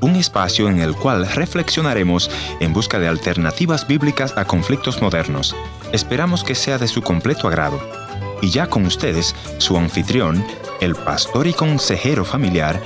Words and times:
Un 0.00 0.16
espacio 0.16 0.68
en 0.68 0.80
el 0.80 0.96
cual 0.96 1.28
reflexionaremos 1.28 2.28
en 2.58 2.72
busca 2.72 2.98
de 2.98 3.06
alternativas 3.06 3.86
bíblicas 3.86 4.36
a 4.36 4.46
conflictos 4.46 5.00
modernos. 5.00 5.54
Esperamos 5.92 6.42
que 6.42 6.56
sea 6.56 6.76
de 6.76 6.88
su 6.88 7.02
completo 7.02 7.46
agrado. 7.46 7.78
Y 8.42 8.50
ya 8.50 8.66
con 8.66 8.84
ustedes, 8.84 9.36
su 9.58 9.76
anfitrión, 9.76 10.44
el 10.80 10.96
pastor 10.96 11.46
y 11.46 11.52
consejero 11.52 12.24
familiar, 12.24 12.82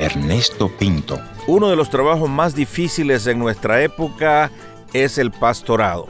Ernesto 0.00 0.68
Pinto. 0.76 1.20
Uno 1.46 1.68
de 1.68 1.76
los 1.76 1.88
trabajos 1.88 2.28
más 2.28 2.56
difíciles 2.56 3.28
en 3.28 3.38
nuestra 3.38 3.80
época 3.80 4.50
es 4.92 5.18
el 5.18 5.30
pastorado. 5.30 6.08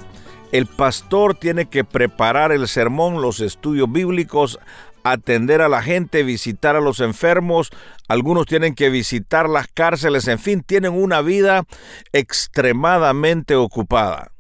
El 0.53 0.65
pastor 0.65 1.35
tiene 1.35 1.67
que 1.67 1.85
preparar 1.85 2.51
el 2.51 2.67
sermón, 2.67 3.21
los 3.21 3.41
estudios 3.41 3.93
bíblicos, 3.93 4.59
atender 5.05 5.61
a 5.63 5.69
la 5.69 5.83
gente, 5.83 6.23
visitar 6.23 6.77
a 6.77 6.81
los 6.81 7.01
enfermos, 7.01 7.71
algunos 8.09 8.47
tienen 8.47 8.75
que 8.75 8.91
visitar 8.91 9.49
las 9.49 9.69
cárceles, 9.69 10.29
en 10.29 10.39
fin, 10.39 10.63
tienen 10.63 10.93
una 10.93 11.23
vida 11.23 11.65
extremadamente 12.13 13.55
ocupada. 13.55 14.33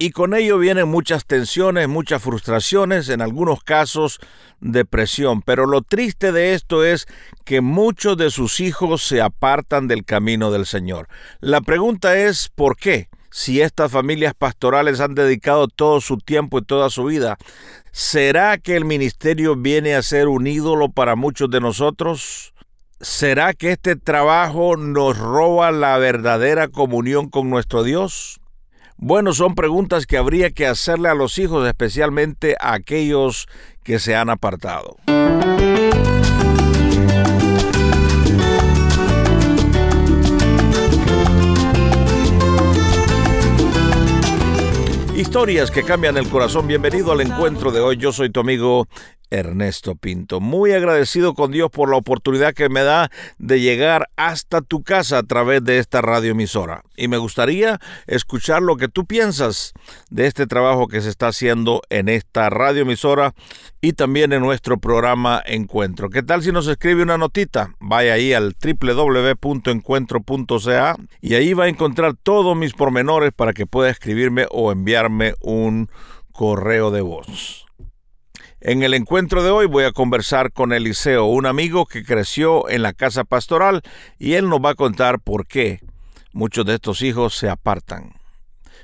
Y 0.00 0.12
con 0.12 0.32
ello 0.34 0.58
vienen 0.58 0.88
muchas 0.88 1.26
tensiones, 1.26 1.88
muchas 1.88 2.22
frustraciones, 2.22 3.08
en 3.08 3.20
algunos 3.20 3.64
casos 3.64 4.20
depresión. 4.60 5.42
Pero 5.42 5.66
lo 5.66 5.82
triste 5.82 6.30
de 6.30 6.54
esto 6.54 6.84
es 6.84 7.06
que 7.44 7.60
muchos 7.60 8.16
de 8.16 8.30
sus 8.30 8.60
hijos 8.60 9.02
se 9.02 9.20
apartan 9.20 9.88
del 9.88 10.04
camino 10.04 10.52
del 10.52 10.66
Señor. 10.66 11.08
La 11.40 11.60
pregunta 11.60 12.16
es, 12.16 12.48
¿por 12.48 12.76
qué? 12.76 13.08
Si 13.30 13.60
estas 13.60 13.92
familias 13.92 14.34
pastorales 14.34 15.00
han 15.00 15.14
dedicado 15.14 15.68
todo 15.68 16.00
su 16.00 16.16
tiempo 16.18 16.58
y 16.58 16.64
toda 16.64 16.90
su 16.90 17.04
vida, 17.04 17.36
¿será 17.92 18.56
que 18.58 18.76
el 18.76 18.84
ministerio 18.84 19.54
viene 19.54 19.94
a 19.94 20.02
ser 20.02 20.28
un 20.28 20.46
ídolo 20.46 20.90
para 20.90 21.14
muchos 21.14 21.50
de 21.50 21.60
nosotros? 21.60 22.54
¿Será 23.00 23.54
que 23.54 23.72
este 23.72 23.96
trabajo 23.96 24.76
nos 24.76 25.18
roba 25.18 25.70
la 25.70 25.98
verdadera 25.98 26.68
comunión 26.68 27.28
con 27.28 27.50
nuestro 27.50 27.84
Dios? 27.84 28.40
Bueno, 28.96 29.32
son 29.32 29.54
preguntas 29.54 30.06
que 30.06 30.16
habría 30.16 30.50
que 30.50 30.66
hacerle 30.66 31.08
a 31.08 31.14
los 31.14 31.38
hijos, 31.38 31.68
especialmente 31.68 32.56
a 32.58 32.72
aquellos 32.72 33.46
que 33.84 34.00
se 34.00 34.16
han 34.16 34.30
apartado. 34.30 34.96
Historias 45.28 45.70
que 45.70 45.82
cambian 45.82 46.16
el 46.16 46.26
corazón. 46.30 46.66
Bienvenido 46.66 47.12
al 47.12 47.20
encuentro 47.20 47.70
de 47.70 47.80
hoy. 47.80 47.98
Yo 47.98 48.12
soy 48.12 48.30
tu 48.30 48.40
amigo 48.40 48.88
Ernesto 49.30 49.94
Pinto. 49.94 50.40
Muy 50.40 50.72
agradecido 50.72 51.34
con 51.34 51.52
Dios 51.52 51.70
por 51.70 51.90
la 51.90 51.96
oportunidad 51.96 52.54
que 52.54 52.68
me 52.68 52.82
da 52.82 53.10
de 53.38 53.60
llegar 53.60 54.08
hasta 54.16 54.60
tu 54.60 54.82
casa 54.82 55.18
a 55.18 55.22
través 55.22 55.62
de 55.64 55.78
esta 55.78 56.00
radioemisora. 56.00 56.82
Y 56.96 57.08
me 57.08 57.18
gustaría 57.18 57.78
escuchar 58.06 58.62
lo 58.62 58.76
que 58.76 58.88
tú 58.88 59.06
piensas 59.06 59.74
de 60.10 60.26
este 60.26 60.46
trabajo 60.46 60.88
que 60.88 61.00
se 61.00 61.08
está 61.08 61.28
haciendo 61.28 61.82
en 61.90 62.08
esta 62.08 62.50
radioemisora 62.50 63.34
y 63.80 63.92
también 63.92 64.32
en 64.32 64.42
nuestro 64.42 64.78
programa 64.78 65.40
Encuentro. 65.46 66.10
¿Qué 66.10 66.22
tal 66.22 66.42
si 66.42 66.50
nos 66.52 66.66
escribe 66.66 67.02
una 67.02 67.18
notita? 67.18 67.74
Vaya 67.78 68.14
ahí 68.14 68.32
al 68.32 68.56
www.encuentro.ca 68.60 70.96
y 71.20 71.34
ahí 71.34 71.52
va 71.52 71.64
a 71.64 71.68
encontrar 71.68 72.14
todos 72.14 72.56
mis 72.56 72.72
pormenores 72.72 73.32
para 73.32 73.52
que 73.52 73.66
pueda 73.66 73.90
escribirme 73.90 74.46
o 74.50 74.72
enviarme 74.72 75.34
un 75.40 75.90
correo 76.32 76.90
de 76.90 77.02
voz. 77.02 77.67
En 78.60 78.82
el 78.82 78.94
encuentro 78.94 79.44
de 79.44 79.50
hoy 79.50 79.66
voy 79.66 79.84
a 79.84 79.92
conversar 79.92 80.52
con 80.52 80.72
Eliseo, 80.72 81.26
un 81.26 81.46
amigo 81.46 81.86
que 81.86 82.04
creció 82.04 82.68
en 82.68 82.82
la 82.82 82.92
casa 82.92 83.22
pastoral, 83.22 83.82
y 84.18 84.32
él 84.32 84.48
nos 84.48 84.58
va 84.58 84.70
a 84.70 84.74
contar 84.74 85.20
por 85.20 85.46
qué 85.46 85.80
muchos 86.32 86.66
de 86.66 86.74
estos 86.74 87.02
hijos 87.02 87.36
se 87.36 87.48
apartan. 87.48 88.14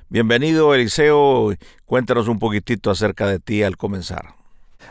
Bienvenido 0.08 0.74
Eliseo, 0.74 1.54
cuéntanos 1.86 2.28
un 2.28 2.38
poquitito 2.38 2.92
acerca 2.92 3.26
de 3.26 3.40
ti 3.40 3.64
al 3.64 3.76
comenzar. 3.76 4.36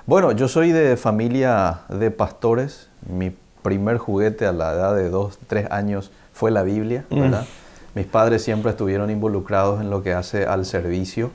Bueno, 0.05 0.33
yo 0.33 0.49
soy 0.49 0.73
de 0.73 0.97
familia 0.97 1.83
de 1.88 2.11
pastores. 2.11 2.89
Mi 3.07 3.33
primer 3.61 3.97
juguete 3.97 4.45
a 4.45 4.51
la 4.51 4.73
edad 4.73 4.97
de 4.97 5.09
dos, 5.09 5.39
tres 5.47 5.72
años 5.72 6.11
fue 6.33 6.51
la 6.51 6.63
Biblia, 6.63 7.05
mm. 7.09 7.31
Mis 7.95 8.07
padres 8.07 8.43
siempre 8.43 8.71
estuvieron 8.71 9.11
involucrados 9.11 9.79
en 9.79 9.91
lo 9.91 10.01
que 10.01 10.13
hace 10.13 10.45
al 10.45 10.65
servicio, 10.65 11.29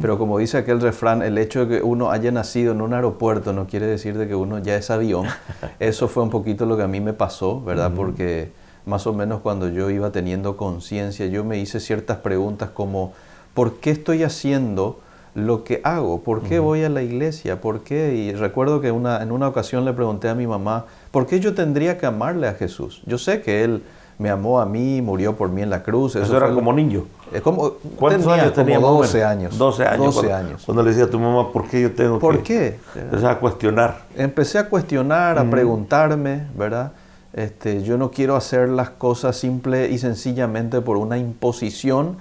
pero 0.00 0.16
como 0.16 0.38
dice 0.38 0.58
aquel 0.58 0.80
refrán, 0.80 1.22
el 1.22 1.38
hecho 1.38 1.66
de 1.66 1.78
que 1.78 1.82
uno 1.82 2.12
haya 2.12 2.30
nacido 2.30 2.72
en 2.72 2.82
un 2.82 2.94
aeropuerto 2.94 3.52
no 3.52 3.66
quiere 3.66 3.86
decir 3.86 4.16
de 4.16 4.28
que 4.28 4.36
uno 4.36 4.60
ya 4.60 4.76
es 4.76 4.90
avión. 4.90 5.26
Eso 5.80 6.06
fue 6.06 6.22
un 6.22 6.30
poquito 6.30 6.66
lo 6.66 6.76
que 6.76 6.84
a 6.84 6.88
mí 6.88 7.00
me 7.00 7.14
pasó, 7.14 7.60
¿verdad? 7.60 7.90
Porque 7.96 8.52
más 8.86 9.08
o 9.08 9.12
menos 9.12 9.40
cuando 9.40 9.68
yo 9.68 9.90
iba 9.90 10.10
teniendo 10.12 10.56
conciencia, 10.56 11.26
yo 11.26 11.42
me 11.42 11.58
hice 11.58 11.80
ciertas 11.80 12.18
preguntas 12.18 12.70
como, 12.70 13.12
¿por 13.52 13.80
qué 13.80 13.90
estoy 13.90 14.22
haciendo 14.22 15.00
lo 15.34 15.64
que 15.64 15.80
hago? 15.82 16.22
¿Por 16.22 16.42
qué 16.42 16.60
voy 16.60 16.84
a 16.84 16.88
la 16.88 17.02
iglesia? 17.02 17.60
¿Por 17.60 17.82
qué? 17.82 18.14
Y 18.14 18.32
recuerdo 18.34 18.80
que 18.80 18.92
una, 18.92 19.20
en 19.20 19.32
una 19.32 19.48
ocasión 19.48 19.84
le 19.84 19.92
pregunté 19.92 20.28
a 20.28 20.36
mi 20.36 20.46
mamá, 20.46 20.86
¿por 21.10 21.26
qué 21.26 21.40
yo 21.40 21.54
tendría 21.54 21.98
que 21.98 22.06
amarle 22.06 22.46
a 22.46 22.54
Jesús? 22.54 23.02
Yo 23.06 23.18
sé 23.18 23.42
que 23.42 23.64
Él 23.64 23.82
me 24.18 24.30
amó 24.30 24.60
a 24.60 24.66
mí, 24.66 25.02
murió 25.02 25.36
por 25.36 25.48
mí 25.48 25.62
en 25.62 25.70
la 25.70 25.82
cruz. 25.82 26.16
Eso, 26.16 26.36
era 26.36 26.52
como 26.52 26.72
niño. 26.72 27.04
Es 27.32 27.42
como, 27.42 27.72
¿Cuántos 27.96 28.26
años 28.32 28.52
tenía? 28.52 28.78
12 28.78 29.24
años. 29.24 29.58
12 29.58 29.84
años. 29.84 30.14
12 30.14 30.32
años. 30.32 30.62
Cuando 30.64 30.82
le 30.82 30.90
decía 30.90 31.04
a 31.04 31.10
tu 31.10 31.18
mamá, 31.18 31.52
¿por 31.52 31.66
qué 31.66 31.82
yo 31.82 31.92
tengo 31.92 32.18
¿Por 32.18 32.42
que...? 32.42 32.78
¿Por 32.92 32.92
qué? 32.94 33.00
Empecé 33.00 33.26
a 33.26 33.38
cuestionar. 33.38 34.02
Empecé 34.16 34.58
a 34.58 34.68
cuestionar, 34.68 35.38
a 35.38 35.50
preguntarme, 35.50 36.46
¿verdad? 36.56 36.92
Este, 37.32 37.82
yo 37.82 37.98
no 37.98 38.12
quiero 38.12 38.36
hacer 38.36 38.68
las 38.68 38.90
cosas 38.90 39.36
simple 39.36 39.90
y 39.90 39.98
sencillamente 39.98 40.80
por 40.80 40.96
una 40.96 41.18
imposición 41.18 42.16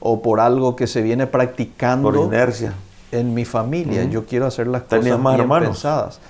o 0.00 0.20
por 0.20 0.40
algo 0.40 0.76
que 0.76 0.86
se 0.86 1.00
viene 1.00 1.26
practicando. 1.26 2.12
Por 2.12 2.26
inercia. 2.26 2.74
En 3.10 3.32
mi 3.32 3.46
familia. 3.46 4.04
Yo 4.04 4.26
quiero 4.26 4.44
hacer 4.44 4.66
las 4.66 4.82
cosas 4.82 5.18
más 5.18 5.36
bien 5.36 5.48
pensadas. 5.48 6.20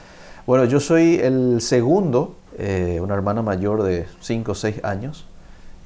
Bueno, 0.46 0.64
yo 0.64 0.78
soy 0.78 1.16
el 1.16 1.60
segundo 1.60 2.36
eh, 2.58 2.98
una 3.00 3.14
hermana 3.14 3.42
mayor 3.42 3.82
de 3.82 4.06
5 4.20 4.52
o 4.52 4.54
6 4.54 4.84
años 4.84 5.26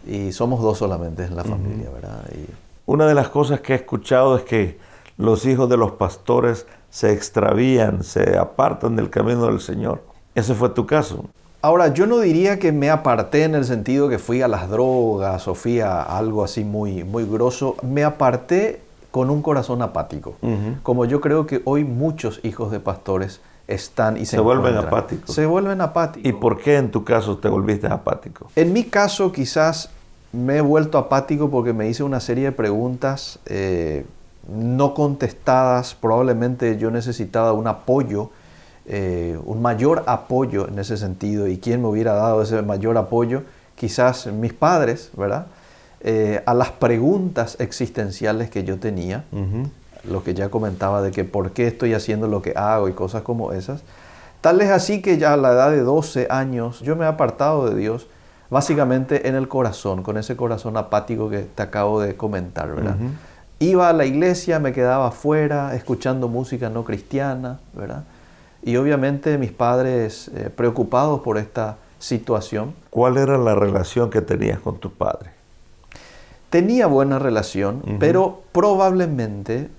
y 0.06 0.32
somos 0.32 0.60
dos 0.60 0.78
solamente 0.78 1.24
en 1.24 1.36
la 1.36 1.44
familia, 1.44 1.90
¿verdad? 1.90 2.24
Una 2.86 3.06
de 3.06 3.14
las 3.14 3.28
cosas 3.28 3.60
que 3.60 3.74
he 3.74 3.76
escuchado 3.76 4.36
es 4.36 4.42
que 4.42 4.78
los 5.16 5.46
hijos 5.46 5.68
de 5.68 5.76
los 5.76 5.92
pastores 5.92 6.66
se 6.90 7.12
extravían, 7.12 8.02
se 8.02 8.36
apartan 8.36 8.96
del 8.96 9.10
camino 9.10 9.46
del 9.46 9.60
Señor. 9.60 10.02
¿Ese 10.34 10.54
fue 10.54 10.70
tu 10.70 10.86
caso? 10.86 11.26
Ahora, 11.60 11.94
yo 11.94 12.06
no 12.06 12.18
diría 12.18 12.58
que 12.58 12.72
me 12.72 12.90
aparté 12.90 13.44
en 13.44 13.54
el 13.54 13.64
sentido 13.64 14.08
que 14.08 14.18
fui 14.18 14.42
a 14.42 14.48
las 14.48 14.68
drogas 14.68 15.46
o 15.46 15.54
fui 15.54 15.78
a 15.78 16.02
algo 16.02 16.42
así 16.42 16.64
muy, 16.64 17.04
muy 17.04 17.24
grosso. 17.24 17.76
Me 17.82 18.02
aparté 18.02 18.80
con 19.12 19.30
un 19.30 19.42
corazón 19.42 19.80
apático. 19.82 20.34
Como 20.82 21.04
yo 21.04 21.20
creo 21.20 21.46
que 21.46 21.62
hoy 21.64 21.84
muchos 21.84 22.40
hijos 22.42 22.72
de 22.72 22.80
pastores 22.80 23.40
están 23.72 24.16
y 24.16 24.26
se, 24.26 24.38
vuelven 24.40 24.76
apáticos. 24.76 25.34
Se 25.34 25.46
vuelven 25.46 25.80
apáticos. 25.80 26.28
¿Y 26.28 26.32
por 26.32 26.60
qué 26.60 26.76
en 26.76 26.90
tu 26.90 27.04
caso 27.04 27.38
te 27.38 27.48
volviste 27.48 27.86
apático? 27.86 28.48
En 28.56 28.72
mi 28.72 28.84
caso 28.84 29.32
quizás 29.32 29.90
me 30.32 30.58
he 30.58 30.60
vuelto 30.60 30.98
apático 30.98 31.50
porque 31.50 31.72
me 31.72 31.88
hice 31.88 32.02
una 32.02 32.20
serie 32.20 32.44
de 32.44 32.52
preguntas 32.52 33.38
eh, 33.46 34.04
no 34.48 34.94
contestadas. 34.94 35.94
Probablemente 35.94 36.78
yo 36.78 36.90
necesitaba 36.90 37.52
un 37.52 37.66
apoyo, 37.66 38.30
eh, 38.86 39.38
un 39.44 39.62
mayor 39.62 40.04
apoyo 40.06 40.68
en 40.68 40.78
ese 40.78 40.96
sentido. 40.96 41.48
¿Y 41.48 41.58
quién 41.58 41.82
me 41.82 41.88
hubiera 41.88 42.14
dado 42.14 42.42
ese 42.42 42.62
mayor 42.62 42.96
apoyo? 42.96 43.42
Quizás 43.74 44.26
mis 44.26 44.52
padres, 44.52 45.10
¿verdad? 45.16 45.46
Eh, 46.00 46.42
a 46.46 46.54
las 46.54 46.70
preguntas 46.70 47.56
existenciales 47.60 48.50
que 48.50 48.64
yo 48.64 48.78
tenía 48.78 49.24
lo 50.04 50.24
que 50.24 50.34
ya 50.34 50.48
comentaba 50.48 51.02
de 51.02 51.10
que 51.10 51.24
por 51.24 51.52
qué 51.52 51.66
estoy 51.66 51.94
haciendo 51.94 52.26
lo 52.26 52.42
que 52.42 52.52
hago 52.56 52.88
y 52.88 52.92
cosas 52.92 53.22
como 53.22 53.52
esas. 53.52 53.82
Tal 54.40 54.60
es 54.60 54.70
así 54.70 55.02
que 55.02 55.18
ya 55.18 55.34
a 55.34 55.36
la 55.36 55.52
edad 55.52 55.70
de 55.70 55.80
12 55.80 56.26
años 56.30 56.80
yo 56.80 56.96
me 56.96 57.04
he 57.04 57.08
apartado 57.08 57.68
de 57.68 57.76
Dios 57.76 58.08
básicamente 58.50 59.28
en 59.28 59.34
el 59.34 59.48
corazón, 59.48 60.02
con 60.02 60.18
ese 60.18 60.36
corazón 60.36 60.76
apático 60.76 61.30
que 61.30 61.38
te 61.38 61.62
acabo 61.62 62.00
de 62.00 62.16
comentar, 62.16 62.74
¿verdad? 62.74 62.96
Iba 63.60 63.88
a 63.88 63.92
la 63.92 64.04
iglesia, 64.04 64.58
me 64.58 64.72
quedaba 64.72 65.08
afuera, 65.08 65.74
escuchando 65.74 66.28
música 66.28 66.68
no 66.68 66.84
cristiana, 66.84 67.60
¿verdad? 67.72 68.04
Y 68.62 68.76
obviamente 68.76 69.38
mis 69.38 69.52
padres 69.52 70.30
eh, 70.34 70.50
preocupados 70.54 71.20
por 71.20 71.38
esta 71.38 71.78
situación. 71.98 72.74
¿Cuál 72.90 73.16
era 73.16 73.38
la 73.38 73.54
relación 73.54 74.10
que 74.10 74.20
tenías 74.20 74.58
con 74.58 74.78
tus 74.78 74.92
padres? 74.92 75.32
Tenía 76.50 76.86
buena 76.88 77.18
relación, 77.18 77.82
pero 77.98 78.42
probablemente 78.52 79.70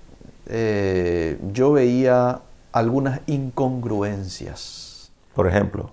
eh, 0.46 1.38
yo 1.52 1.72
veía 1.72 2.40
algunas 2.72 3.20
incongruencias. 3.26 5.10
Por 5.34 5.46
ejemplo. 5.46 5.90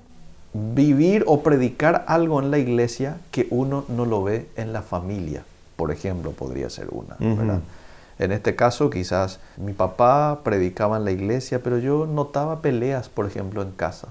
Vivir 0.53 1.23
o 1.27 1.41
predicar 1.41 2.03
algo 2.07 2.41
en 2.41 2.51
la 2.51 2.57
iglesia 2.57 3.17
que 3.31 3.47
uno 3.49 3.85
no 3.87 4.05
lo 4.05 4.23
ve 4.23 4.49
en 4.57 4.73
la 4.73 4.81
familia, 4.81 5.43
por 5.77 5.91
ejemplo, 5.91 6.31
podría 6.31 6.69
ser 6.69 6.89
una. 6.91 7.15
En 8.19 8.31
este 8.31 8.55
caso, 8.55 8.89
quizás 8.89 9.39
mi 9.57 9.73
papá 9.73 10.41
predicaba 10.43 10.97
en 10.97 11.05
la 11.05 11.11
iglesia, 11.11 11.63
pero 11.63 11.79
yo 11.79 12.05
notaba 12.05 12.61
peleas, 12.61 13.07
por 13.09 13.25
ejemplo, 13.25 13.61
en 13.61 13.71
casa. 13.71 14.09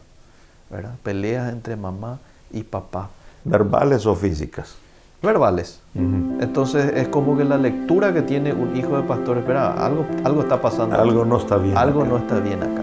¿verdad? 0.71 0.95
Peleas 1.03 1.53
entre 1.53 1.77
mamá 1.77 2.19
y 2.51 2.63
papá. 2.63 3.11
¿Verbales 3.45 4.07
o 4.07 4.15
físicas? 4.15 4.77
Verbales. 5.23 5.83
Entonces 5.95 6.93
es 6.97 7.09
como 7.09 7.37
que 7.37 7.45
la 7.45 7.59
lectura 7.59 8.15
que 8.15 8.23
tiene 8.23 8.55
un 8.55 8.75
hijo 8.75 8.97
de 8.97 9.03
pastor, 9.03 9.37
espera, 9.39 9.73
algo, 9.73 10.07
algo 10.25 10.41
está 10.41 10.63
pasando. 10.63 10.97
Algo 10.97 11.27
no 11.27 11.37
está 11.37 11.59
bien. 11.59 11.77
Algo 11.77 12.05
no 12.05 12.17
está 12.17 12.41
bien 12.41 12.63
acá. 12.63 12.83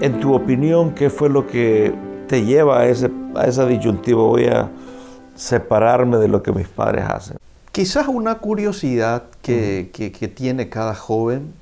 En 0.00 0.20
tu 0.20 0.32
opinión, 0.32 0.94
¿qué 0.94 1.10
fue 1.10 1.28
lo 1.28 1.48
que 1.48 1.92
te 2.28 2.44
lleva 2.44 2.78
a, 2.78 2.86
ese, 2.86 3.10
a 3.34 3.46
esa 3.46 3.66
disyuntiva? 3.66 4.22
Voy 4.22 4.46
a 4.46 4.70
separarme 5.34 6.18
de 6.18 6.28
lo 6.28 6.44
que 6.44 6.52
mis 6.52 6.68
padres 6.68 7.04
hacen. 7.04 7.36
Quizás 7.78 8.08
una 8.08 8.38
curiosidad 8.38 9.22
que, 9.40 10.32
tiene 10.34 10.68
cada 10.68 10.96
joven. 10.96 11.54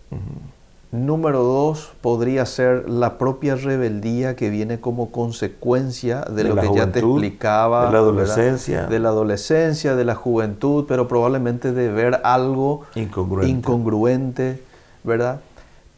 Número 0.90 1.42
dos, 1.42 1.92
podría 2.00 2.46
ser 2.46 2.88
la 2.88 3.18
propia 3.18 3.54
rebeldía 3.54 4.34
que 4.34 4.48
viene 4.48 4.80
como 4.80 5.10
consecuencia 5.10 6.22
de, 6.22 6.44
lo 6.44 6.56
que 6.56 6.72
ya 6.74 6.90
te 6.90 7.00
explicaba. 7.00 7.84
De 7.84 7.92
la 7.92 7.98
adolescencia. 7.98 8.86
De 8.86 8.98
la 8.98 9.10
adolescencia, 9.10 9.94
de 9.94 10.06
la 10.06 10.14
juventud, 10.14 10.86
pero 10.88 11.06
probablemente 11.06 11.72
de 11.72 11.92
ver 11.92 12.22
algo 12.24 12.84
incongruente, 12.94 13.50
incongruente 13.50 14.62
¿verdad? 15.04 15.40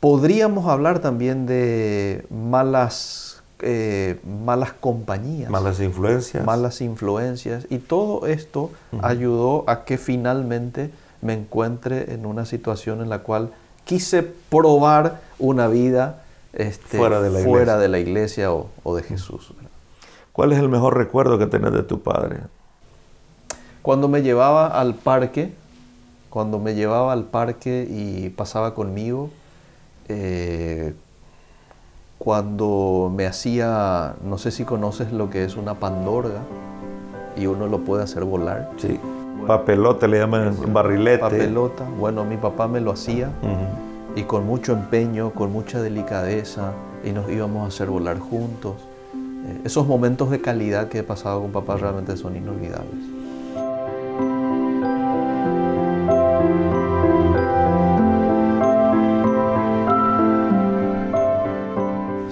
Podríamos 0.00 0.67
hablar 0.67 0.99
también 0.99 1.47
de 1.47 2.26
malas, 2.29 3.38
eh, 3.61 4.21
malas 4.25 4.73
compañías. 4.73 5.51
Malas 5.51 5.81
influencias. 5.81 6.45
Malas 6.45 6.81
influencias. 6.81 7.67
Y 7.71 7.79
todo 7.79 8.27
esto 8.27 8.71
ayudó 9.03 9.65
a 9.67 9.85
que 9.85 9.99
finalmente 9.99 10.91
me 11.21 11.35
encuentre 11.35 12.15
en 12.15 12.27
una 12.27 12.45
situación 12.47 13.01
en 13.01 13.09
la 13.09 13.21
cual 13.21 13.51
quise 13.85 14.23
probar 14.23 15.21
una 15.39 15.67
vida 15.69 16.23
este, 16.53 16.99
fuera, 16.99 17.21
de 17.21 17.89
la, 17.89 17.99
iglesia 17.99 18.53
o, 18.53 18.97
de 18.97 19.03
Jesús. 19.03 19.53
¿Cuál 20.33 20.53
es 20.53 20.59
el 20.59 20.69
mejor 20.69 20.97
recuerdo 20.97 21.39
que 21.39 21.47
tenés 21.47 21.73
de 21.73 21.83
tu 21.83 22.01
padre? 22.03 22.39
Cuando 23.83 24.09
me 24.09 24.23
llevaba 24.23 24.67
al 24.69 24.95
parque, 24.95 25.53
cuando 26.31 26.59
me 26.59 26.75
llevaba 26.75 27.13
al 27.13 27.25
parque 27.25 27.87
y 27.89 28.29
pasaba 28.31 28.75
conmigo, 28.75 29.31
eh, 30.09 30.48
cuando 32.29 33.11
me 33.17 33.25
hacía, 33.25 34.17
no 34.23 34.37
sé 34.37 34.51
si 34.51 34.67
conoces 34.67 35.13
lo 35.13 35.31
que 35.31 35.45
es 35.45 35.57
una 35.57 35.77
pandorga 35.77 36.43
y 37.39 37.47
uno 37.47 37.67
lo 37.69 37.79
puede 37.79 38.03
hacer 38.03 38.23
volar. 38.25 38.71
Sí. 38.77 39.01
Papelote 39.47 40.09
le 40.09 40.19
llaman 40.19 40.55
barrilete. 40.71 41.21
Papelota. 41.21 41.85
Bueno, 41.99 42.27
mi 42.27 42.37
papá 42.37 42.69
me 42.69 42.83
lo 42.83 42.91
hacía 42.91 43.31
y 44.15 44.25
con 44.25 44.45
mucho 44.45 44.75
empeño, 44.75 45.31
con 45.31 45.51
mucha 45.51 45.81
delicadeza 45.81 46.73
y 47.03 47.13
nos 47.13 47.31
íbamos 47.31 47.65
a 47.65 47.69
hacer 47.69 47.89
volar 47.89 48.19
juntos. 48.19 48.75
Eh, 49.15 49.63
esos 49.65 49.87
momentos 49.87 50.29
de 50.29 50.43
calidad 50.43 50.89
que 50.89 50.99
he 50.99 51.03
pasado 51.03 51.41
con 51.41 51.51
papá 51.51 51.79
realmente 51.79 52.15
son 52.19 52.37
inolvidables. 52.37 53.18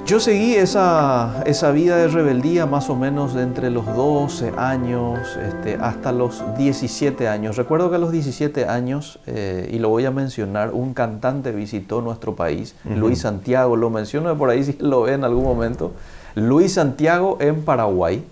Yo 0.06 0.20
seguí 0.20 0.54
esa, 0.54 1.42
esa, 1.46 1.72
vida 1.72 1.96
de 1.96 2.06
rebeldía 2.06 2.64
más 2.64 2.88
o 2.90 2.94
menos 2.94 3.34
de 3.34 3.42
entre 3.42 3.70
los 3.70 3.84
12 3.86 4.52
años 4.56 5.36
este, 5.36 5.74
hasta 5.80 6.12
los 6.12 6.44
17 6.56 7.26
años. 7.26 7.56
Recuerdo 7.56 7.90
que 7.90 7.96
a 7.96 7.98
los 7.98 8.12
17 8.12 8.66
años, 8.66 9.18
eh, 9.26 9.68
y 9.72 9.80
lo 9.80 9.88
voy 9.88 10.04
a 10.04 10.12
mencionar, 10.12 10.70
un 10.72 10.94
cantante 10.94 11.50
visitó 11.50 12.02
nuestro 12.02 12.36
país, 12.36 12.76
Luis 12.84 13.22
Santiago, 13.22 13.74
lo 13.74 13.90
menciono 13.90 14.38
por 14.38 14.50
ahí 14.50 14.62
si 14.62 14.76
lo 14.78 15.02
ve 15.02 15.14
en 15.14 15.24
algún 15.24 15.42
momento, 15.42 15.90
Luis 16.36 16.74
Santiago 16.74 17.38
en 17.40 17.64
Paraguay. 17.64 18.24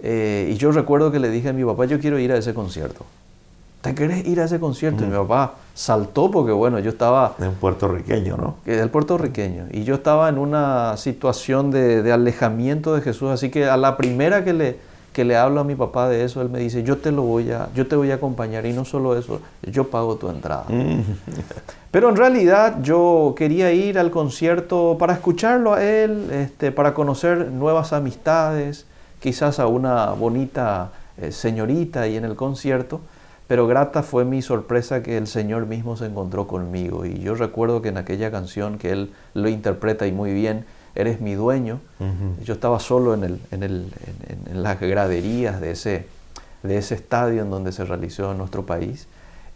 Eh, 0.00 0.50
y 0.52 0.54
yo 0.54 0.70
recuerdo 0.70 1.10
que 1.10 1.18
le 1.18 1.30
dije 1.30 1.48
a 1.48 1.52
mi 1.52 1.64
papá, 1.64 1.86
yo 1.86 1.98
quiero 1.98 2.20
ir 2.20 2.30
a 2.30 2.36
ese 2.36 2.54
concierto. 2.54 3.04
¿Te 3.88 3.94
querés 3.94 4.26
ir 4.26 4.40
a 4.40 4.44
ese 4.44 4.60
concierto? 4.60 5.04
Y 5.04 5.06
mi 5.06 5.16
papá 5.16 5.54
saltó 5.74 6.30
porque, 6.30 6.52
bueno, 6.52 6.78
yo 6.78 6.90
estaba... 6.90 7.34
De 7.38 7.48
un 7.48 7.54
puertorriqueño, 7.54 8.36
¿no? 8.36 8.56
Del 8.66 8.90
puertorriqueño. 8.90 9.66
Y 9.70 9.84
yo 9.84 9.94
estaba 9.94 10.28
en 10.28 10.36
una 10.36 10.96
situación 10.98 11.70
de, 11.70 12.12
alejamiento 12.12 12.94
de 12.94 13.00
Jesús, 13.00 13.30
así 13.30 13.50
que 13.50 13.64
a 13.66 13.78
la 13.78 13.96
primera 13.96 14.44
que 14.44 14.52
le, 14.52 14.78
que 15.14 15.24
le 15.24 15.36
hablo 15.36 15.60
a 15.60 15.64
mi 15.64 15.74
papá 15.74 16.08
de 16.08 16.22
eso, 16.22 16.42
él 16.42 16.50
me 16.50 16.58
dice, 16.58 16.82
yo 16.82 16.98
te, 16.98 17.12
lo 17.12 17.22
voy 17.22 17.50
a, 17.50 17.70
yo 17.74 17.86
te 17.86 17.96
voy 17.96 18.10
a 18.10 18.16
acompañar 18.16 18.66
y 18.66 18.74
no 18.74 18.84
solo 18.84 19.16
eso, 19.16 19.40
yo 19.62 19.88
pago 19.88 20.16
tu 20.16 20.28
entrada. 20.28 20.66
Mm. 20.68 21.00
Pero 21.90 22.10
en 22.10 22.16
realidad 22.16 22.82
yo 22.82 23.34
quería 23.38 23.72
ir 23.72 23.98
al 23.98 24.10
concierto 24.10 24.96
para 24.98 25.14
escucharlo 25.14 25.72
a 25.72 25.82
él, 25.82 26.28
este, 26.30 26.72
para 26.72 26.92
conocer 26.92 27.50
nuevas 27.50 27.94
amistades, 27.94 28.84
quizás 29.20 29.58
a 29.58 29.66
una 29.66 30.10
bonita 30.10 30.90
eh, 31.16 31.32
señorita 31.32 32.02
ahí 32.02 32.16
en 32.16 32.26
el 32.26 32.36
concierto. 32.36 33.00
Pero 33.48 33.66
grata 33.66 34.02
fue 34.02 34.24
mi 34.24 34.42
sorpresa 34.42 35.02
que 35.02 35.16
el 35.16 35.26
Señor 35.26 35.66
mismo 35.66 35.96
se 35.96 36.06
encontró 36.06 36.46
conmigo. 36.46 37.04
Y 37.04 37.18
yo 37.18 37.34
recuerdo 37.34 37.82
que 37.82 37.88
en 37.88 37.96
aquella 37.96 38.30
canción 38.30 38.78
que 38.78 38.90
Él 38.92 39.12
lo 39.34 39.48
interpreta 39.48 40.06
y 40.06 40.12
muy 40.12 40.32
bien, 40.32 40.66
Eres 40.98 41.20
mi 41.20 41.34
dueño, 41.34 41.78
yo 42.42 42.54
estaba 42.54 42.80
solo 42.80 43.14
en, 43.14 43.22
el, 43.22 43.40
en, 43.52 43.62
el, 43.62 43.92
en, 44.50 44.62
las 44.64 44.80
graderías 44.80 45.60
de 45.60 45.70
ese, 45.70 46.06
de 46.64 46.76
ese 46.76 46.96
estadio 46.96 47.42
en 47.42 47.50
donde 47.50 47.70
se 47.70 47.84
realizó 47.84 48.32
en 48.32 48.38
nuestro 48.38 48.66
país. 48.66 49.06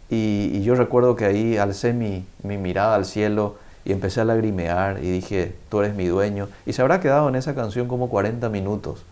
Y, 0.09 0.61
yo 0.61 0.75
recuerdo 0.75 1.17
que 1.17 1.25
ahí 1.25 1.57
alcé 1.57 1.91
mi, 1.91 2.25
mi, 2.43 2.57
mirada 2.57 2.95
al 2.95 3.03
cielo 3.03 3.57
y 3.83 3.91
empecé 3.91 4.21
a 4.21 4.23
lagrimear 4.23 5.03
y 5.03 5.11
dije, 5.11 5.53
tú 5.67 5.81
eres 5.81 5.95
mi 5.95 6.05
dueño. 6.05 6.47
Y 6.65 6.71
se 6.71 6.81
habrá 6.81 7.01
quedado 7.01 7.27
en 7.27 7.35
esa 7.35 7.55
canción 7.55 7.89
como 7.89 8.07
40 8.07 8.47
minutos, 8.47 9.03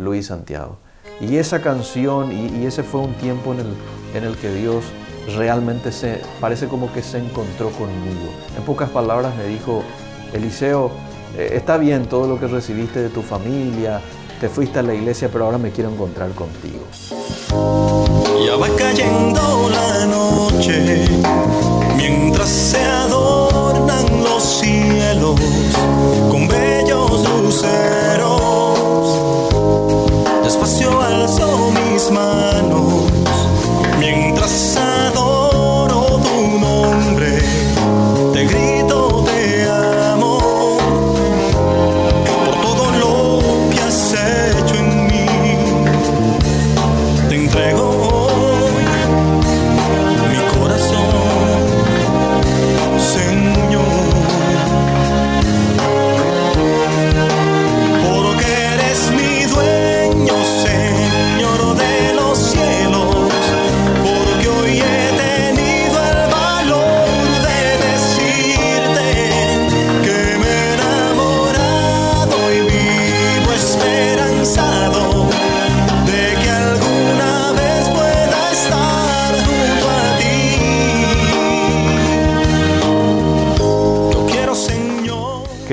Luis 0.00 0.26
Santiago. 0.26 0.78
Y 1.20 1.36
esa 1.36 1.62
canción, 1.62 2.32
y, 2.32 2.66
ese 2.66 2.82
fue 2.82 3.00
un 3.00 3.14
tiempo 3.14 3.54
en 3.54 3.60
el, 3.60 3.74
en 4.14 4.24
el 4.24 4.36
que 4.36 4.52
Dios 4.52 4.84
realmente 5.34 5.90
se, 5.92 6.20
parece 6.40 6.68
como 6.68 6.92
que 6.92 7.02
se 7.02 7.18
encontró 7.18 7.70
conmigo. 7.70 8.30
En 8.56 8.62
pocas 8.64 8.90
palabras 8.90 9.34
me 9.36 9.44
dijo, 9.44 9.82
Eliseo, 10.32 10.90
eh, 11.36 11.52
está 11.54 11.78
bien 11.78 12.06
todo 12.06 12.26
lo 12.28 12.38
que 12.38 12.46
recibiste 12.46 13.00
de 13.00 13.08
tu 13.08 13.22
familia, 13.22 14.00
te 14.40 14.48
fuiste 14.48 14.78
a 14.78 14.82
la 14.82 14.94
iglesia, 14.94 15.30
pero 15.32 15.46
ahora 15.46 15.58
me 15.58 15.70
quiero 15.70 15.90
encontrar 15.90 16.30
contigo. 16.32 16.84
Ya 18.44 18.56
va 18.56 18.68
cayendo 18.76 19.70
la 19.70 20.06
noche, 20.06 21.06
mientras 21.96 22.48
se 22.48 22.84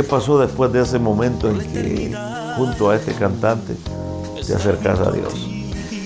pasó 0.02 0.40
después 0.40 0.72
de 0.72 0.82
ese 0.82 0.98
momento 0.98 1.50
en 1.52 1.60
que 1.60 2.18
junto 2.58 2.90
a 2.90 2.96
este 2.96 3.14
cantante 3.14 3.76
te 4.48 4.56
acercas 4.56 5.00
a 5.00 5.12
Dios? 5.12 5.50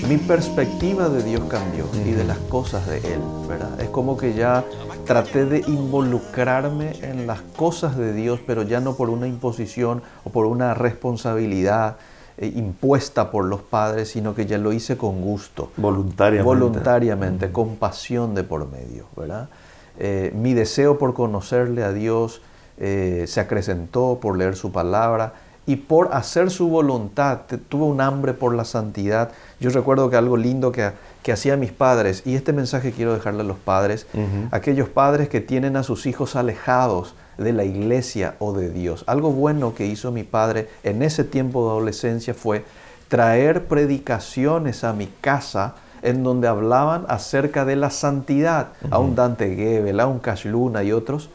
Mi 0.10 0.17
perspectiva 0.17 1.08
de 1.08 1.24
Dios 1.24 1.44
cambió 1.48 1.86
y 2.06 2.12
de 2.12 2.24
las 2.24 2.38
cosas 2.39 2.88
de 2.88 2.98
Él, 2.98 3.22
¿verdad? 3.48 3.79
Es 3.79 3.89
como 3.89 4.17
que 4.17 4.34
ya 4.34 4.65
traté 5.06 5.46
de 5.46 5.60
involucrarme 5.67 6.98
en 7.01 7.27
las 7.27 7.41
cosas 7.41 7.96
de 7.96 8.13
Dios, 8.13 8.39
pero 8.46 8.63
ya 8.63 8.82
no 8.82 8.96
por 8.96 9.10
una 9.10 9.27
imposición 9.27 10.01
o 10.24 10.32
por 10.32 10.48
una 10.48 10.74
responsabilidad 10.74 11.98
eh, 12.38 12.51
impuesta 12.56 13.32
por 13.32 13.46
los 13.46 13.62
padres, 13.62 14.10
sino 14.10 14.36
que 14.36 14.46
ya 14.46 14.58
lo 14.58 14.74
hice 14.74 14.98
con 14.98 15.22
gusto. 15.22 15.72
Voluntariamente. 15.77 16.44
Voluntariamente, 16.44 17.51
con 17.51 17.75
pasión 17.77 18.36
de 18.36 18.44
por 18.44 18.67
medio, 18.70 19.06
¿verdad? 19.15 19.48
eh, 20.00 20.32
mi 20.36 20.53
deseo 20.53 20.98
por 20.98 21.13
conocerle 21.13 21.84
a 21.84 21.91
Dios 21.91 22.41
eh, 22.77 23.25
se 23.27 23.39
acrecentó 23.39 24.19
por 24.22 24.38
leer 24.38 24.55
su 24.55 24.72
palabra 24.72 25.34
y 25.65 25.75
por 25.75 26.13
hacer 26.13 26.50
su 26.50 26.69
voluntad. 26.69 27.39
Tuve 27.69 27.84
un 27.84 28.01
hambre 28.01 28.34
por 28.34 28.55
la 28.55 28.63
santidad. 28.63 29.31
Yo 29.60 29.69
recuerdo 29.69 30.10
que 30.10 30.15
algo 30.15 30.38
lindo 30.38 30.72
que, 30.72 30.91
que 31.24 31.34
hacían 31.34 31.60
mis 31.60 31.74
padres, 31.74 32.24
y 32.25 32.36
este 32.36 32.53
mensaje 32.53 32.93
quiero 32.93 33.13
dejarle 33.13 33.41
a 33.41 33.43
los 33.43 33.57
padres, 33.57 34.07
aquellos 34.51 34.88
padres 34.88 35.27
que 35.27 35.41
tienen 35.41 35.75
a 35.75 35.84
sus 35.84 36.05
hijos 36.05 36.38
alejados 36.38 37.15
de 37.38 37.51
la 37.51 37.65
iglesia 37.65 38.36
o 38.39 38.53
de 38.53 38.69
Dios. 38.69 39.03
Algo 39.07 39.31
bueno 39.31 39.75
que 39.75 39.86
hizo 39.86 40.12
mi 40.12 40.24
padre 40.24 40.69
en 40.84 41.03
ese 41.03 41.24
tiempo 41.24 41.65
de 41.65 41.72
adolescencia 41.72 42.34
fue 42.34 42.63
traer 43.10 43.65
predicaciones 43.65 44.84
a 44.84 44.93
mi 44.93 45.07
casa 45.22 45.75
en 46.01 46.24
donde 46.24 46.48
hablaban 46.48 47.05
acerca 47.10 47.65
de 47.65 47.75
la 47.75 47.89
santidad, 47.89 48.69
a 48.91 49.00
un 49.00 49.15
Dante 49.15 49.55
Gebel, 49.55 50.00
a 50.00 50.07
un 50.07 50.19
Cash 50.19 50.46
Luna 50.46 50.84
y 50.84 50.91
otros, 50.91 51.29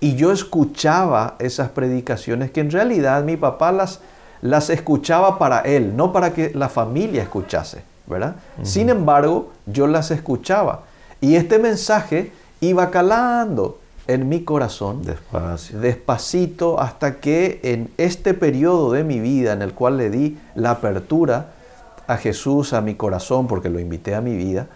y 0.00 0.14
yo 0.16 0.32
escuchaba 0.32 1.36
esas 1.38 1.70
predicaciones 1.70 2.50
que 2.50 2.60
en 2.60 2.70
realidad 2.70 3.24
mi 3.24 3.36
papá 3.36 3.72
las, 3.72 4.00
las 4.42 4.70
escuchaba 4.70 5.38
para 5.38 5.60
él, 5.60 5.96
no 5.96 6.12
para 6.12 6.34
que 6.34 6.52
la 6.54 6.68
familia 6.68 7.22
escuchase, 7.22 7.82
¿verdad? 8.06 8.36
Sin 8.62 8.90
embargo, 8.90 9.52
yo 9.66 9.86
las 9.86 10.10
escuchaba. 10.10 10.82
Y 11.20 11.36
este 11.36 11.58
mensaje 11.58 12.32
iba 12.60 12.90
calando 12.90 13.78
en 14.06 14.28
mi 14.28 14.44
corazón, 14.44 15.02
Despacio. 15.02 15.80
despacito, 15.80 16.78
hasta 16.80 17.16
que 17.18 17.60
en 17.64 17.90
este 17.96 18.34
periodo 18.34 18.92
de 18.92 19.02
mi 19.02 19.18
vida 19.18 19.52
en 19.52 19.62
el 19.62 19.72
cual 19.72 19.96
le 19.96 20.10
di 20.10 20.38
la 20.54 20.72
apertura 20.72 21.52
a 22.06 22.16
Jesús, 22.16 22.72
a 22.72 22.80
mi 22.80 22.94
corazón, 22.94 23.48
porque 23.48 23.68
lo 23.68 23.80
invité 23.80 24.14
a 24.14 24.20
mi 24.20 24.36
vida, 24.36 24.68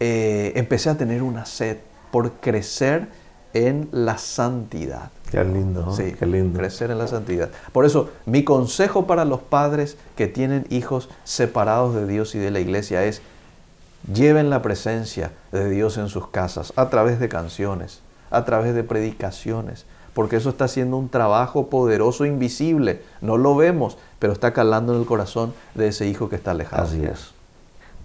eh, 0.00 0.52
empecé 0.56 0.90
a 0.90 0.96
tener 0.96 1.22
una 1.22 1.46
sed 1.46 1.78
por 2.10 2.32
crecer 2.32 3.08
en 3.54 3.88
la 3.92 4.18
santidad. 4.18 5.10
Qué 5.30 5.42
lindo, 5.44 5.86
¿no? 5.86 5.94
Sí, 5.94 6.14
qué 6.18 6.26
lindo. 6.26 6.58
crecer 6.58 6.90
en 6.90 6.98
la 6.98 7.06
santidad. 7.06 7.50
Por 7.72 7.86
eso, 7.86 8.10
mi 8.26 8.44
consejo 8.44 9.06
para 9.06 9.24
los 9.24 9.40
padres 9.40 9.96
que 10.16 10.26
tienen 10.26 10.66
hijos 10.70 11.08
separados 11.24 11.94
de 11.94 12.06
Dios 12.06 12.34
y 12.34 12.38
de 12.38 12.50
la 12.50 12.60
iglesia 12.60 13.04
es, 13.04 13.22
lleven 14.12 14.50
la 14.50 14.60
presencia 14.60 15.32
de 15.50 15.70
Dios 15.70 15.96
en 15.96 16.08
sus 16.08 16.28
casas 16.28 16.72
a 16.76 16.90
través 16.90 17.18
de 17.18 17.28
canciones, 17.28 18.02
a 18.30 18.44
través 18.44 18.74
de 18.74 18.84
predicaciones, 18.84 19.86
porque 20.12 20.36
eso 20.36 20.50
está 20.50 20.66
haciendo 20.66 20.96
un 20.96 21.08
trabajo 21.08 21.68
poderoso, 21.70 22.26
invisible. 22.26 23.02
No 23.20 23.36
lo 23.36 23.56
vemos, 23.56 23.98
pero 24.18 24.32
está 24.32 24.52
calando 24.52 24.94
en 24.94 25.00
el 25.00 25.06
corazón 25.06 25.54
de 25.74 25.88
ese 25.88 26.06
hijo 26.06 26.28
que 26.28 26.36
está 26.36 26.52
alejado. 26.52 26.82
Así 26.82 27.04
es. 27.04 27.32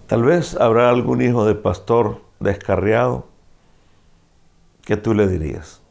Tal 0.07 0.23
vez 0.23 0.55
habrá 0.55 0.89
algún 0.89 1.21
hijo 1.21 1.45
de 1.45 1.53
pastor 1.53 2.21
descarriado 2.39 3.28
que 4.89 4.97
tú 4.97 5.13
le 5.13 5.27
dirías. 5.27 5.81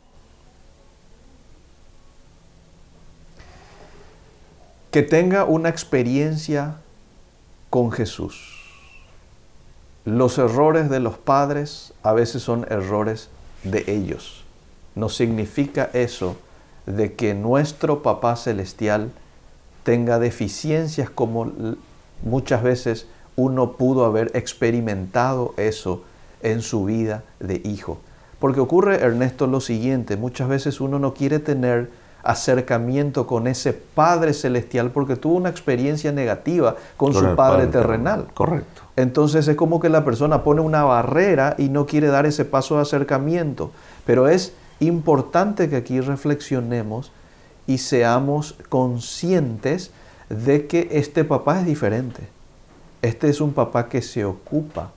que 4.90 5.05
tenga 5.05 5.45
una 5.45 5.69
experiencia 5.69 6.78
con 7.71 7.93
Jesús. 7.93 8.57
Los 10.05 10.38
errores 10.38 10.90
de 10.90 10.99
los 10.99 11.17
padres 11.17 11.93
a 12.02 12.12
veces 12.12 12.43
son 12.43 12.67
errores 12.69 13.28
de 13.62 13.85
ellos. 13.87 14.45
No 14.97 15.09
significa 15.09 15.88
eso 15.93 16.37
de 16.87 17.12
que 17.12 17.35
nuestro 17.35 18.02
Papá 18.02 18.35
Celestial 18.35 19.12
tenga 19.85 20.19
deficiencias 20.19 21.11
como 21.11 21.52
muchas 22.25 22.64
veces 22.64 23.07
uno 23.37 23.75
pudo 23.76 24.05
haber 24.07 24.33
experimentado 24.35 25.55
eso 25.57 26.02
en 26.43 26.62
su 26.62 26.87
vida 26.87 27.23
de 27.38 27.62
hijo. 27.64 28.00
Porque 28.38 28.61
ocurre, 28.61 29.02
Ernesto, 29.02 29.47
lo 29.47 29.61
siguiente, 29.61 30.16
muchas 30.16 30.49
veces 30.49 30.80
uno 30.80 30.99
no 30.99 31.14
quiere 31.14 31.38
tener 31.38 31.90
acercamiento 32.23 33.26
con 33.26 33.47
ese 33.47 33.73
Padre 33.73 34.35
Celestial 34.35 34.90
porque 34.90 35.16
tuvo 35.16 35.37
una 35.37 35.49
experiencia 35.49 36.12
negativa 36.12 36.76
con, 36.97 37.12
Con 37.12 37.23
su 37.23 37.37
Padre, 37.37 37.37
Padre 37.37 37.66
terrenal. 37.68 38.26
Correcto. 38.35 38.83
Entonces 38.97 39.47
es 39.49 39.57
como 39.57 39.80
que 39.80 39.88
la 39.88 40.04
persona 40.04 40.42
pone 40.42 40.61
una 40.61 40.85
barrera 40.85 41.54
y 41.59 41.68
no 41.68 41.87
quiere 41.87 42.09
dar 42.09 42.26
ese 42.26 42.45
paso 42.45 42.76
de 42.76 42.83
acercamiento. 42.83 43.71
Pero 44.04 44.28
es 44.28 44.52
importante 44.80 45.68
que 45.68 45.76
aquí 45.76 46.00
reflexionemos 46.00 47.12
y 47.66 47.78
seamos 47.78 48.57
conscientes 48.68 49.90
de 50.28 50.66
que 50.66 50.88
este 50.92 51.25
papá 51.25 51.61
es 51.61 51.66
diferente. 51.66 52.28
Este 53.02 53.28
es 53.28 53.40
un 53.40 53.52
papá 53.52 53.88
que 53.88 54.02
se 54.02 54.25
ocupa. 54.25 54.90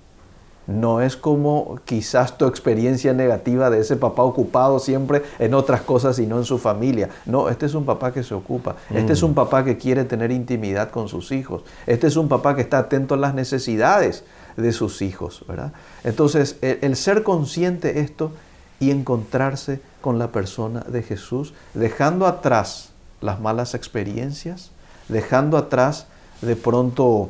No 0.68 1.02
es 1.02 1.16
como 1.16 1.80
quizás 1.86 2.38
tu 2.38 2.46
experiencia 2.46 3.14
negativa 3.14 3.70
de 3.70 3.80
ese 3.80 3.96
papá 3.96 4.24
ocupado 4.24 4.80
siempre 4.80 5.24
en 5.40 5.54
otras 5.54 5.82
cosas 5.82 6.20
y 6.20 6.28
no 6.28 6.38
en 6.38 6.46
su 6.46 6.58
familia. 6.60 7.10
No, 7.26 7.50
este 7.50 7.66
es 7.66 7.74
un 7.74 7.86
papá 7.86 8.14
que 8.14 8.24
se 8.24 8.34
ocupa. 8.34 8.76
Este 8.94 9.14
es 9.14 9.24
un 9.24 9.34
papá 9.34 9.66
que 9.66 9.78
quiere 9.78 10.04
tener 10.04 10.32
intimidad 10.32 10.92
con 10.92 11.08
sus 11.08 11.32
hijos. 11.32 11.64
Este 11.88 12.08
es 12.08 12.16
un 12.16 12.28
papá 12.28 12.56
que 12.56 12.62
está 12.62 12.80
atento 12.80 13.16
a 13.16 13.18
las 13.18 13.34
necesidades 13.34 14.24
de 14.56 14.72
sus 14.72 15.02
hijos, 15.02 15.44
¿verdad? 15.48 15.74
Entonces, 16.04 16.58
el, 16.62 16.80
el 16.82 16.96
ser 16.96 17.24
consciente 17.24 17.94
de 17.94 18.02
esto 18.02 18.32
y 18.80 18.92
encontrarse 18.92 19.82
con 20.02 20.20
la 20.20 20.32
persona 20.32 20.82
de 20.82 21.04
Jesús, 21.04 21.54
dejando 21.74 22.28
atrás 22.28 22.90
las 23.22 23.40
malas 23.40 23.76
experiencias, 23.76 24.72
dejando 25.08 25.58
atrás 25.58 26.08
de 26.42 26.56
pronto 26.56 27.30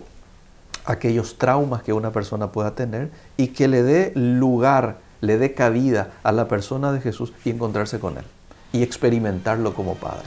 aquellos 0.85 1.37
traumas 1.37 1.83
que 1.83 1.93
una 1.93 2.11
persona 2.11 2.51
pueda 2.51 2.75
tener 2.75 3.11
y 3.37 3.47
que 3.47 3.67
le 3.67 3.83
dé 3.83 4.11
lugar, 4.15 4.97
le 5.21 5.37
dé 5.37 5.53
cabida 5.53 6.11
a 6.23 6.31
la 6.31 6.47
persona 6.47 6.91
de 6.91 7.01
Jesús 7.01 7.33
y 7.45 7.51
encontrarse 7.51 7.99
con 7.99 8.17
Él 8.17 8.25
y 8.73 8.83
experimentarlo 8.83 9.73
como 9.73 9.95
Padre. 9.95 10.25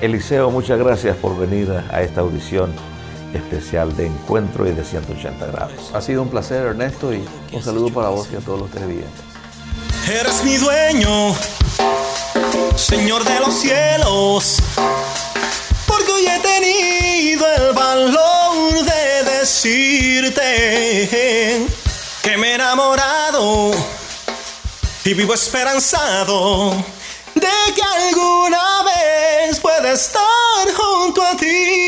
Eliseo, 0.00 0.50
muchas 0.50 0.78
gracias 0.78 1.16
por 1.16 1.36
venir 1.36 1.70
a 1.90 2.02
esta 2.02 2.20
audición 2.20 2.70
especial 3.34 3.96
de 3.96 4.06
Encuentro 4.06 4.66
y 4.66 4.72
de 4.72 4.84
180 4.84 5.46
grados. 5.46 5.90
Ha 5.92 6.00
sido 6.00 6.22
un 6.22 6.28
placer, 6.28 6.66
Ernesto, 6.66 7.12
y 7.12 7.24
un 7.52 7.62
saludo 7.62 7.90
para 7.90 8.08
vos 8.08 8.28
y 8.32 8.36
a 8.36 8.40
todos 8.40 8.60
los 8.60 8.70
televidentes. 8.70 9.22
Eres 10.08 10.44
mi 10.44 10.56
dueño, 10.56 11.34
Señor 12.76 13.24
de 13.24 13.40
los 13.40 13.54
cielos, 13.54 14.58
porque 15.86 16.12
hoy 16.12 16.26
he 16.26 16.40
tenido 16.40 17.44
el 17.56 17.74
valor 17.74 18.84
de 18.84 19.17
decirte 19.48 20.42
que 22.22 22.36
me 22.36 22.50
he 22.50 22.54
enamorado 22.56 23.70
y 25.04 25.14
vivo 25.14 25.32
esperanzado 25.32 26.72
de 27.34 27.72
que 27.74 27.82
alguna 27.82 28.82
vez 28.82 29.58
pueda 29.58 29.92
estar 29.92 30.74
junto 30.76 31.22
a 31.22 31.34
ti. 31.34 31.87